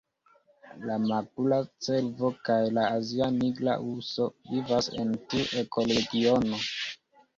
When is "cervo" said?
1.87-2.31